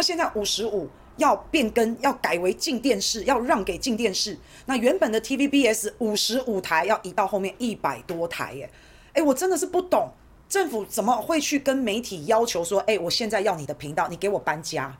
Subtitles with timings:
[0.00, 4.34] 那现在五十五要变更，要改为镜电视，要让给镜电视。
[4.64, 8.70] 那原本的 TVBS 五十五台要移到后面一百多台耶。
[9.12, 10.08] 哎，我真的是不懂
[10.48, 14.96] 政府怎么会去跟媒体要求说，哎，我现在要你的频道，你给我搬家。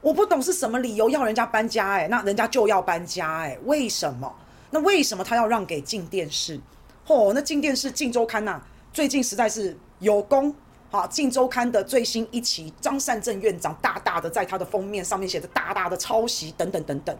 [0.00, 4.32] 我不懂是什么理由要人家搬家哎，那人家就要搬家哎，为什么？
[4.70, 6.60] 那为什么他要让给镜电视？
[7.04, 8.62] 嚯，那镜电视、镜周刊呐、
[8.92, 10.54] 最近实在是有功。
[10.92, 17.16] 好，《镜周刊》的最新一期，张善政院长大大的在他的封面上面写着“大大的抄袭”等等等等，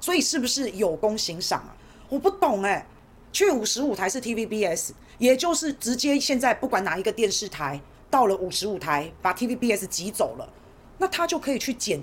[0.00, 1.70] 所以是不是有功行赏啊？
[2.08, 2.84] 我不懂哎、
[3.32, 7.80] 去五十五台是 TVBS，也就是直接现在不管哪一个电视台
[8.10, 10.52] 到了五十五台，把 TVBS 挤走了，
[10.98, 12.02] 那他就可以去捡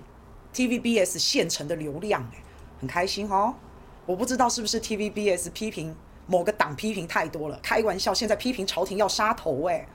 [0.56, 2.42] TVBS 现成的流量哎、
[2.80, 3.54] 很开心哦。
[4.06, 5.94] 我不知道是不是 TVBS 批评
[6.28, 9.86] 某个党批评太多了，开玩笑，现在批评朝廷要杀头哎、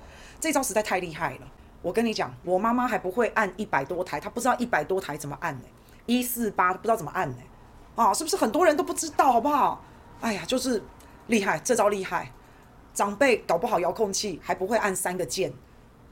[0.44, 1.50] 这招实在太厉害了！
[1.80, 5.64] 我跟你讲，我妈妈还不会按一百多台，她不知道一百多台怎么按呢？
[6.04, 7.36] 一四八不知道怎么按呢？
[7.94, 9.82] 啊，是不是很多人都不知道，好不好？
[10.20, 10.82] 哎呀，就是
[11.28, 12.30] 厉害，这招厉害。
[12.92, 15.50] 长辈搞不好遥控器还不会按三个键，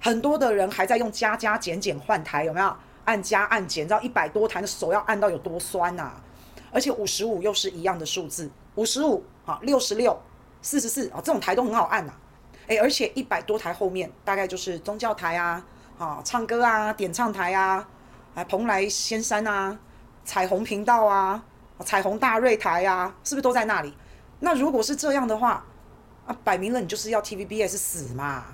[0.00, 2.74] 很多的人还在用加加减减换台，有没有？
[3.04, 6.10] 按加按减，知道一百多台的手要按到有多酸呐？
[6.72, 10.18] 而且五十五又是一样的数字，五十五啊，六十六，
[10.62, 12.14] 四十四啊，这种台都很好按呐。
[12.68, 15.64] 诶，而且一百多台后面大概就是宗教台啊，
[15.98, 17.86] 啊，唱歌啊，点唱台啊，
[18.34, 19.76] 啊，蓬莱仙山啊，
[20.24, 21.44] 彩虹频道啊，
[21.84, 23.92] 彩虹大瑞台啊，是不是都在那里？
[24.40, 25.64] 那如果是这样的话，
[26.26, 28.44] 啊，摆明了你就是要 TVBS 死嘛，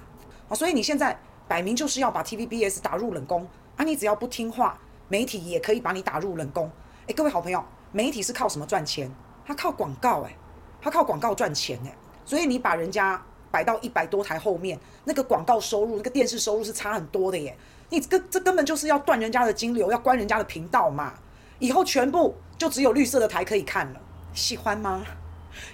[0.48, 4.78] 啊，所以你现在摆明就是要把 TVBS 打入冷宫啊，你只要不听话，
[5.08, 6.70] 媒体也可以把你打入冷宫。
[7.06, 7.62] 诶，各位好朋友，
[7.92, 9.10] 媒体是靠什么赚钱？
[9.46, 10.36] 他靠广告，诶，
[10.80, 13.22] 他靠广告赚钱，诶，所以你把人家。
[13.50, 17.56] 摆到一百多台后面，那个广告收入、那个电视收入是差很多的耶。
[17.90, 21.14] 你这这根本就是要断人家的金流，要关人家的频道嘛。
[21.58, 24.00] 以后全部就只有绿色的台可以看了，
[24.32, 25.02] 喜欢吗？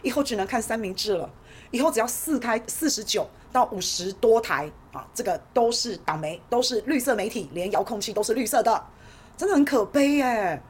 [0.03, 1.29] 以后只能看三明治了。
[1.71, 8.83] 以后只要四开四十九到五十多台啊，这个都是党媒，都是绿色媒体，连遥控器都是绿色的，
[9.37, 10.63] 真的很可悲耶。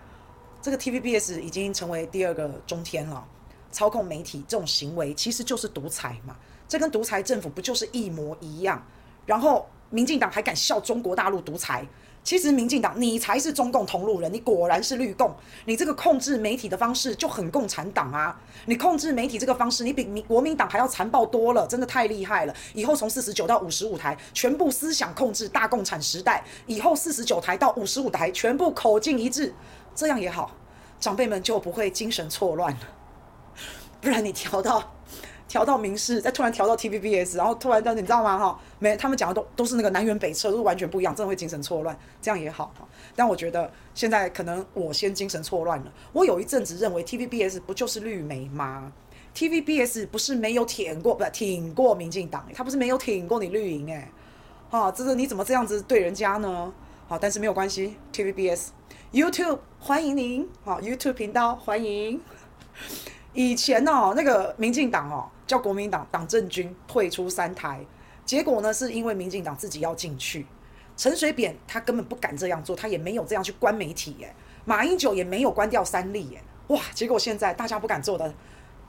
[0.63, 3.23] 这个 TVBS 已经成为第二个中天了，
[3.71, 6.35] 操控媒体这种行为其实就是独裁嘛。
[6.69, 8.85] 这跟独裁政府不就是一模一样？
[9.27, 11.87] 然后民进党还敢笑中国大陆独裁？
[12.23, 15.31] 其实民进党你才是中共同路人，你果然是绿共。
[15.67, 18.35] 你这个控制媒体的方式就很共产党啊！
[18.65, 22.55] 你控制媒体这个方式，你比民国民党还要残暴多了，真的太厉害了。
[22.73, 26.43] 以后从四十九到五十五台，全部思想控制大共产时代。
[26.67, 29.55] 以后四十九台到五十五台，全部口径一致，
[29.95, 30.51] 这样也好，
[30.99, 32.81] 长辈们就不会精神错乱了。
[34.01, 34.95] 不然你调到。
[35.47, 38.39] 调到民视，再突然调到 TVBS，然后突然间你知道吗？
[38.39, 41.97] 哈，没，他们讲的都都是那个南辕北辙，都是完全不一样，真的会精神错乱。
[42.21, 45.93] 这样也好哈，但我觉得现在可能我先精神错乱了。
[46.13, 48.91] 我有一阵子认为 TVBS 不就是绿媒吗
[49.35, 54.11] ？TVBS 不是没有挺过，不挺过民进党，他不是没有挺过你绿营哎，
[54.71, 56.73] 哈，这是你怎么这样子对人家呢？
[57.07, 58.69] 好，但是没有关系，TVBS
[59.13, 62.21] YouTube 欢迎您，好 YouTube 频道欢迎。
[63.35, 65.29] 以前哦，那个民进党哦。
[65.47, 67.85] 叫国民党党政军退出三台，
[68.25, 70.47] 结果呢，是因为民进党自己要进去，
[70.97, 74.35] 陈水扁他根本不敢这样做，他也没有这样去关媒体耶，
[74.65, 76.81] 马英九也没有关掉三立耶，哇！
[76.95, 78.35] 结果现在大家不敢做的，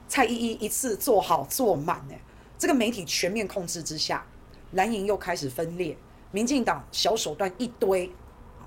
[0.08, 2.14] 蔡依依一次做好做满呢，
[2.56, 4.24] 这个媒体全面控制之下，
[4.72, 5.96] 蓝营又开始分裂，
[6.30, 8.10] 民进党小手段一堆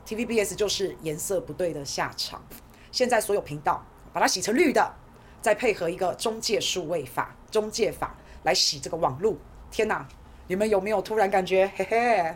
[0.06, 2.44] ，TVBS 就是颜色不对的下场，
[2.91, 3.83] 现在所有频道
[4.13, 4.94] 把它洗成绿的。
[5.41, 9.37] 再配合一个中介数位法、中介法来洗这个网路，
[9.71, 10.07] 天哪！
[10.47, 12.35] 你们有没有突然感觉，嘿嘿，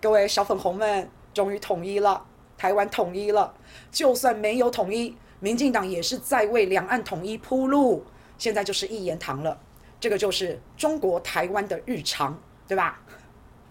[0.00, 2.22] 各位小粉红们，终于统一了，
[2.58, 3.54] 台湾统一了。
[3.90, 8.04] 就算没有统一，民进党也是在为两岸统一铺路。
[8.36, 9.58] 现在就是一言堂了，
[9.98, 13.00] 这个就是中国台湾的日常，对吧？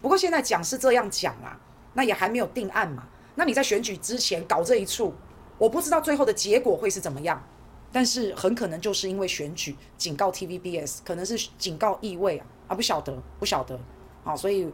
[0.01, 1.59] 不过现在讲是这样讲啊，
[1.93, 3.03] 那也还没有定案嘛。
[3.35, 5.13] 那你在选举之前搞这一出，
[5.59, 7.39] 我不知道最后的结果会是怎么样。
[7.95, 13.79] 但是很可能就是因为选举警告 TVBS，可能是警告意味啊啊，不晓得不晓得，
[14.21, 14.69] 好，所以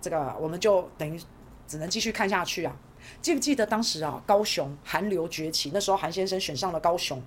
[0.00, 1.20] 这个我们就等于
[1.68, 2.74] 只能继续看下去啊。
[3.20, 7.22] 记不记得当时啊，高雄韩流崛起，那时候韩先生选上了高雄，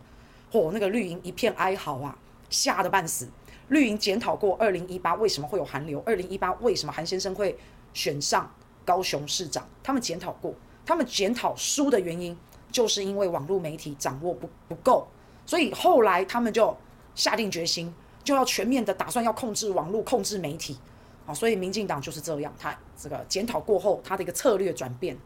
[0.51, 2.17] 嚯，那个绿营一片哀嚎啊，
[2.49, 3.29] 吓得半死。
[3.67, 7.55] 绿营检讨过二零一八为什么会有韩流，二零一八为什么韩先生会
[7.93, 8.51] 选上
[8.83, 10.51] 高雄市长，他们检讨过，
[10.83, 12.35] 他们检讨输的原因
[12.71, 15.07] 就是因为网络媒体掌握不不够。
[15.47, 16.77] 所以后来他们就
[17.15, 17.91] 下定决心，
[18.23, 20.77] 就要全面的打算要控制网络、控制媒体，
[21.25, 25.17] 啊，所以民进党就是这样，他这个检讨过后，他的一个策略转变，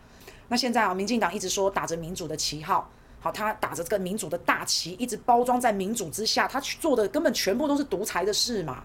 [0.47, 2.89] 那现在啊，民进党一直说打着民主的旗号，
[3.19, 8.83] 好，他打着这个民主的大旗，一直包装在民主之下，他去做的根本全部都是独裁的事嘛。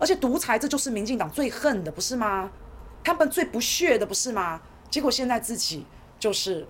[0.00, 2.48] 而且独裁，这就是民进党最恨的，不是吗？
[3.02, 4.60] 他们最不屑的，不是吗？
[4.88, 5.84] 结果现在自己
[6.20, 6.64] 就是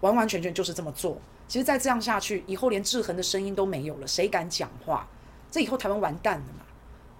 [0.00, 1.18] 完完全全就是这么做。
[1.48, 5.06] 其实再这样下去，以后连制衡的声音都没有了，谁敢讲话？
[5.50, 6.64] 这以后台湾完蛋了嘛？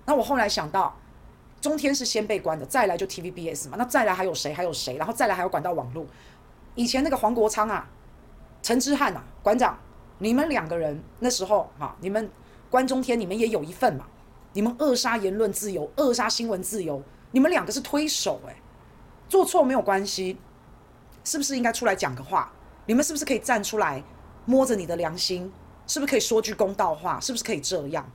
[0.04, 0.96] 那我后来想到，
[1.60, 4.52] 中天是先被关的，再来就 TVBS 嘛，那再来还有谁？
[4.52, 4.96] 还有谁？
[4.96, 6.06] 然后再来还有管道网络。
[6.74, 7.88] 以前那个黄国昌啊、
[8.62, 9.78] 陈之汉啊，馆长，
[10.18, 12.28] 你们两个人那时候哈，你们
[12.68, 14.06] 关中天，你们也有一份嘛。
[14.52, 18.56] 你们扼杀言论自由，扼杀新闻自由，你们两个是推手诶，
[19.28, 20.38] 做错没有关系，
[21.24, 22.50] 是不是应该出来讲个话？
[22.86, 24.02] 你们是不是可以站出来，
[24.44, 25.52] 摸着你的良心，
[25.86, 27.20] 是不是可以说句公道话？
[27.20, 28.10] 是不是可以这样？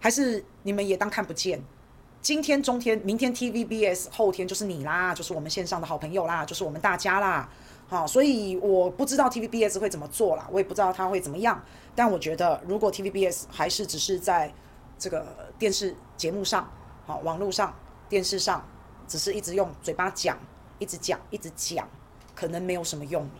[0.00, 1.62] 还是你们也当看不见？
[2.20, 7.48] 今天中天，明天 TVBS，后天就是你啦，就是我们线上的好朋友啦，就是我们大家啦。
[7.88, 11.62] 好，所以我不知道 TVBS 会怎么做啦，我也不知道他会怎么样。
[11.94, 14.52] 但我觉得，如果 TVBS 还是只是在。
[15.00, 15.24] 这个
[15.56, 16.68] 电视节目上，
[17.06, 17.72] 好，网络上，
[18.08, 18.66] 电视上，
[19.06, 20.36] 只是一直用嘴巴讲，
[20.80, 21.88] 一直讲，一直讲，
[22.34, 23.30] 可能没有什么用了。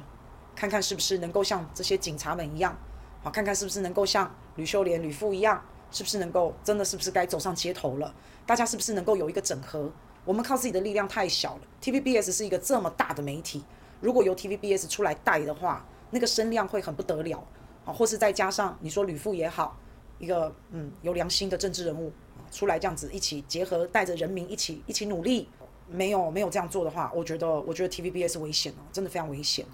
[0.58, 2.76] 看看是不是能够像这些警察们一样，
[3.22, 5.62] 好，看看是不是能够像吕秀莲、吕副一样，
[5.92, 8.12] 是不是能够真的是不是该走上街头了？
[8.44, 9.88] 大家是不是能够有一个整合？
[10.24, 11.60] 我们靠自己的力量太小了。
[11.80, 13.64] TVBS 是一个这么大的媒体，
[14.00, 17.46] 如果由 TVBS 出来带的话，那个声量会很不得了。
[17.84, 19.78] 好，或是再加上你说吕副也好。
[20.18, 22.12] 一个嗯有良心的政治人物
[22.50, 25.48] 出来这样子一起结合，带着人民一起一起努力，
[25.86, 29.64] 没有没有这样做的话，我觉得我觉得 TVBS 危险哦，真的非常危险。